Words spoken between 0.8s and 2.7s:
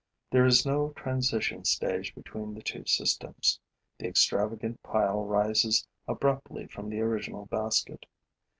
transition stage between the